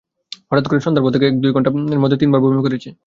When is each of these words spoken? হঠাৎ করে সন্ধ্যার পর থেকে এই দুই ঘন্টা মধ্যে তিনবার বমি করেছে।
হঠাৎ 0.49 0.65
করে 0.67 0.79
সন্ধ্যার 0.85 1.03
পর 1.05 1.11
থেকে 1.15 1.25
এই 1.29 1.33
দুই 1.43 1.51
ঘন্টা 1.55 1.69
মধ্যে 2.03 2.17
তিনবার 2.21 2.41
বমি 2.43 2.61
করেছে। 2.65 2.89